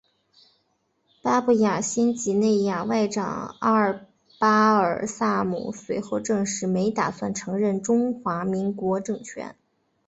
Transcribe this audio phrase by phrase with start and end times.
[1.21, 4.01] 巴布亚新几内亚外长阿
[4.39, 9.55] 巴尔萨姆随后证实没打算承认中华民国政权。